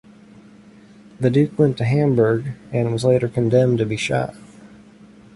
The 1.19 1.29
duke 1.29 1.59
went 1.59 1.77
to 1.77 1.85
Hamburg, 1.85 2.53
and 2.71 2.91
was 2.91 3.05
later 3.05 3.27
condemned 3.27 3.77
to 3.77 3.85
be 3.85 3.97
shot. 3.97 4.33